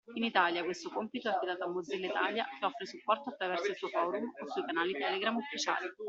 [0.15, 3.87] In Italia questo compito è affidato a Mozilla Italia che offre supporto attraverso il suo
[3.89, 5.93] forum o sui canali Telegram ufficiali.